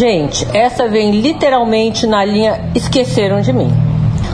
[0.00, 3.89] Gente, essa vem literalmente na linha Esqueceram de mim.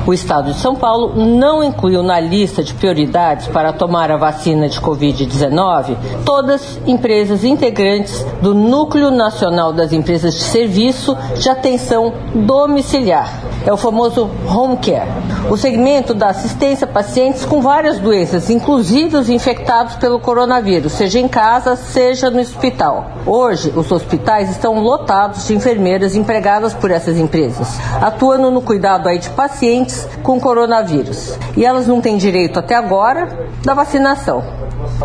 [0.06, 4.68] O Estado de São Paulo não incluiu na lista de prioridades para tomar a vacina
[4.68, 13.46] de Covid-19 todas empresas integrantes do Núcleo Nacional das Empresas de Serviço de Atenção Domiciliar.
[13.66, 15.10] É o famoso Home Care.
[15.50, 21.18] O segmento da assistência a pacientes com várias doenças, inclusive os infectados pelo coronavírus, seja
[21.18, 23.10] em casa, seja no hospital.
[23.26, 27.68] Hoje, os hospitais estão lotados de enfermeiras empregadas por essas empresas,
[28.00, 31.38] atuando no cuidado aí de pacientes com coronavírus.
[31.56, 33.28] E elas não têm direito até agora
[33.64, 34.42] da vacinação.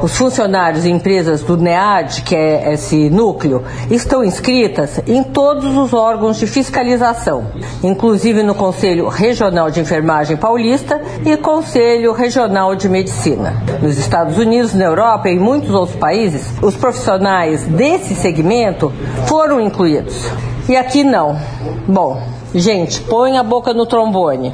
[0.02, 5.94] Os funcionários e empresas do NEAD, que é esse núcleo, estão inscritas em todos os
[5.94, 7.48] órgãos de fiscalização,
[7.84, 13.62] inclusive no Conselho Regional de Enfermagem Paulista e Conselho Regional de Medicina.
[13.82, 18.92] Nos Estados Unidos, na Europa e em muitos outros países, os profissionais desse segmento
[19.28, 20.26] foram incluídos.
[20.70, 21.38] E aqui não.
[21.88, 22.22] Bom,
[22.56, 24.54] gente, põe a boca no trombone.